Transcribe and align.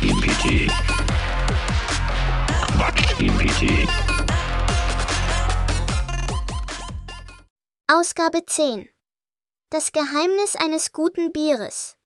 Quatsch 0.00 0.08
im 0.08 0.20
PT. 0.20 0.72
Quatsch 2.72 3.20
im 3.20 3.36
PT. 3.36 3.88
Ausgabe 7.86 8.46
10. 8.46 8.88
Das 9.68 9.92
Geheimnis 9.92 10.56
eines 10.56 10.92
guten 10.92 11.32
Bieres. 11.32 11.96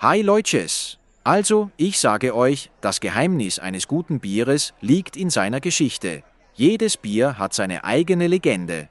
Hi 0.00 0.22
Leutches! 0.22 0.98
Also, 1.22 1.70
ich 1.76 2.00
sage 2.00 2.34
euch, 2.34 2.70
das 2.80 2.98
Geheimnis 2.98 3.60
eines 3.60 3.86
guten 3.86 4.18
Bieres 4.18 4.74
liegt 4.80 5.16
in 5.16 5.30
seiner 5.30 5.60
Geschichte. 5.60 6.24
Jedes 6.54 6.96
Bier 6.96 7.38
hat 7.38 7.54
seine 7.54 7.84
eigene 7.84 8.26
Legende. 8.26 8.88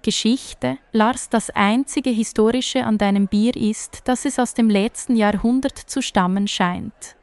Geschichte, 0.00 0.78
Lars, 0.92 1.28
das 1.28 1.50
einzige 1.50 2.10
Historische 2.10 2.84
an 2.84 2.96
deinem 2.96 3.28
Bier 3.28 3.54
ist, 3.54 4.08
dass 4.08 4.24
es 4.24 4.38
aus 4.38 4.54
dem 4.54 4.70
letzten 4.70 5.16
Jahrhundert 5.16 5.76
zu 5.76 6.00
stammen 6.00 6.48
scheint. 6.48 7.16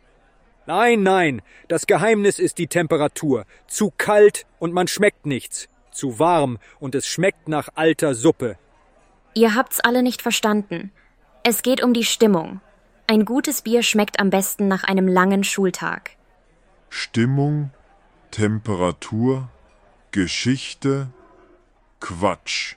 Nein, 0.69 1.01
nein, 1.01 1.41
das 1.67 1.87
Geheimnis 1.87 2.37
ist 2.37 2.59
die 2.59 2.67
Temperatur. 2.67 3.47
Zu 3.65 3.91
kalt 3.97 4.45
und 4.59 4.71
man 4.71 4.87
schmeckt 4.87 5.25
nichts. 5.25 5.67
Zu 5.91 6.19
warm 6.19 6.59
und 6.79 6.93
es 6.93 7.07
schmeckt 7.07 7.47
nach 7.47 7.69
alter 7.73 8.13
Suppe. 8.13 8.55
Ihr 9.33 9.55
habt's 9.55 9.79
alle 9.79 10.03
nicht 10.03 10.21
verstanden. 10.21 10.91
Es 11.41 11.63
geht 11.63 11.81
um 11.81 11.95
die 11.95 12.03
Stimmung. 12.03 12.61
Ein 13.07 13.25
gutes 13.25 13.63
Bier 13.63 13.81
schmeckt 13.81 14.19
am 14.19 14.29
besten 14.29 14.67
nach 14.67 14.83
einem 14.83 15.07
langen 15.07 15.43
Schultag. 15.43 16.11
Stimmung, 16.91 17.71
Temperatur, 18.29 19.49
Geschichte, 20.11 21.07
Quatsch. 21.99 22.75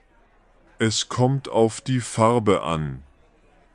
Es 0.79 1.11
kommt 1.11 1.51
auf 1.51 1.83
die 1.83 2.01
Farbe 2.01 2.63
an. 2.63 3.03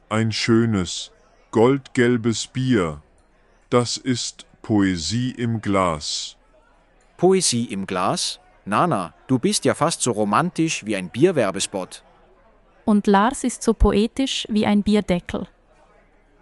Ein 0.10 0.32
schönes, 0.32 1.12
goldgelbes 1.52 2.48
Bier. 2.48 3.04
Das 3.70 3.98
ist 3.98 4.46
Poesie 4.62 5.32
im 5.32 5.62
Glas. 5.62 6.38
Poesie 7.18 7.66
im 7.66 7.86
Glas? 7.86 8.40
Nana, 8.64 9.14
du 9.28 9.40
bist 9.40 9.66
ja 9.66 9.74
fast 9.74 10.02
so 10.02 10.12
romantisch 10.12 10.86
wie 10.86 10.96
ein 10.96 11.10
Bierwerbespot. 11.10 12.02
Und 12.86 13.08
Lars 13.08 13.44
ist 13.44 13.64
so 13.64 13.74
poetisch 13.74 14.48
wie 14.50 14.66
ein 14.66 14.84
Bierdeckel. 14.84 15.48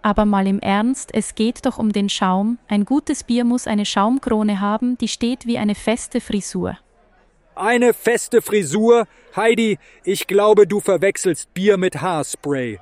Aber 0.04 0.26
mal 0.26 0.46
im 0.46 0.60
Ernst, 0.60 1.16
es 1.16 1.34
geht 1.34 1.66
doch 1.66 1.80
um 1.80 1.92
den 1.92 2.10
Schaum. 2.10 2.60
Ein 2.68 2.86
gutes 2.86 3.24
Bier 3.24 3.44
muss 3.44 3.66
eine 3.66 3.88
Schaumkrone 3.88 4.60
haben, 4.60 4.96
die 5.00 5.08
steht 5.08 5.48
wie 5.48 5.58
eine 5.58 5.74
feste 5.74 6.22
Frisur. 6.22 6.78
Eine 7.56 7.96
feste 7.96 8.44
Frisur? 8.44 9.08
Heidi, 9.36 9.80
ich 10.04 10.28
glaube, 10.28 10.68
du 10.68 10.80
verwechselst 10.80 11.56
Bier 11.56 11.78
mit 11.78 12.02
Haarspray. 12.02 12.80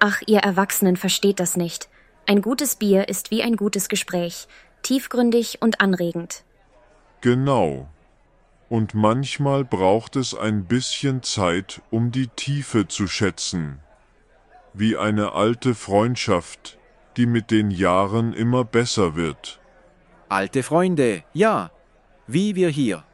Ach, 0.00 0.22
ihr 0.26 0.40
Erwachsenen 0.40 0.96
versteht 0.96 1.38
das 1.38 1.56
nicht. 1.56 1.88
Ein 2.26 2.40
gutes 2.40 2.76
Bier 2.76 3.08
ist 3.08 3.30
wie 3.30 3.42
ein 3.42 3.56
gutes 3.56 3.88
Gespräch, 3.88 4.48
tiefgründig 4.82 5.58
und 5.60 5.82
anregend. 5.82 6.44
Genau. 7.20 7.88
Und 8.70 8.94
manchmal 8.94 9.62
braucht 9.64 10.16
es 10.16 10.34
ein 10.34 10.64
bisschen 10.64 11.22
Zeit, 11.22 11.82
um 11.90 12.12
die 12.12 12.28
Tiefe 12.28 12.88
zu 12.88 13.06
schätzen. 13.08 13.78
Wie 14.72 14.96
eine 14.96 15.32
alte 15.32 15.74
Freundschaft, 15.74 16.78
die 17.18 17.26
mit 17.26 17.50
den 17.50 17.70
Jahren 17.70 18.32
immer 18.32 18.64
besser 18.64 19.16
wird. 19.16 19.60
Alte 20.30 20.62
Freunde, 20.62 21.24
ja, 21.34 21.70
wie 22.26 22.54
wir 22.54 22.70
hier. 22.70 23.04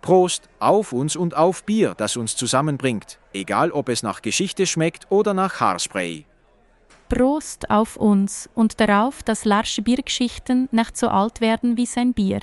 Prost 0.00 0.48
auf 0.58 0.92
uns 0.92 1.16
und 1.16 1.36
auf 1.36 1.64
Bier, 1.64 1.94
das 1.96 2.16
uns 2.16 2.34
zusammenbringt, 2.34 3.18
egal 3.34 3.70
ob 3.70 3.90
es 3.90 4.02
nach 4.02 4.22
Geschichte 4.22 4.66
schmeckt 4.66 5.06
oder 5.10 5.34
nach 5.34 5.60
Haarspray. 5.60 6.24
Prost 7.14 7.70
auf 7.70 7.94
uns 7.96 8.50
und 8.54 8.80
darauf, 8.80 9.22
dass 9.22 9.44
Larsche 9.44 9.82
Biergeschichten 9.82 10.68
nicht 10.72 10.96
so 10.96 11.06
alt 11.06 11.40
werden 11.40 11.76
wie 11.76 11.86
sein 11.86 12.12
Bier. 12.12 12.40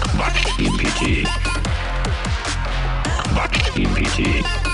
Quatsch 0.00 0.58
im 0.58 0.78
PT. 0.78 1.28
Quatsch 3.34 3.76
im 3.76 3.92
PT. 3.92 4.65